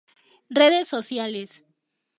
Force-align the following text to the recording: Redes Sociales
Redes 0.49 0.87
Sociales 0.87 1.63